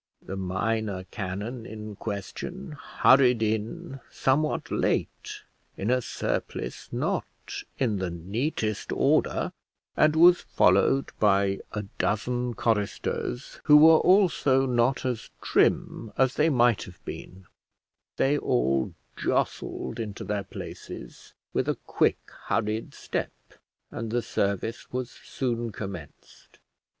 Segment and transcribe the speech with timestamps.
[0.25, 5.43] The minor canon in question hurried in, somewhat late,
[5.77, 7.25] in a surplice not
[7.77, 9.53] in the neatest order,
[9.95, 16.49] and was followed by a dozen choristers, who were also not as trim as they
[16.49, 17.45] might have been:
[18.17, 23.31] they all jostled into their places with a quick hurried step,
[23.91, 26.57] and the service was soon commenced.